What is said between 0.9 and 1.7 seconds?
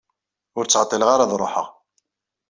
ara ad ruḥeɣ.